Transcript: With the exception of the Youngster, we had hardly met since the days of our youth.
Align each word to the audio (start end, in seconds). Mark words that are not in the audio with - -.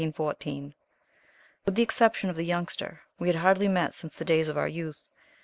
With 0.01 0.15
the 1.75 1.83
exception 1.83 2.31
of 2.31 2.35
the 2.35 2.43
Youngster, 2.43 3.01
we 3.19 3.27
had 3.27 3.35
hardly 3.35 3.67
met 3.67 3.93
since 3.93 4.15
the 4.15 4.25
days 4.25 4.47
of 4.49 4.57
our 4.57 4.67
youth. 4.67 5.11